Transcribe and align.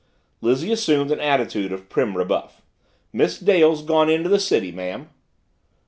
Lizzie 0.41 0.71
assumed 0.71 1.11
an 1.11 1.19
attitude 1.19 1.71
of 1.71 1.87
prim 1.87 2.17
rebuff, 2.17 2.63
"Miss 3.13 3.37
Dale's 3.39 3.83
gone 3.83 4.09
into 4.09 4.29
the 4.29 4.39
city, 4.39 4.71
ma'am." 4.71 5.09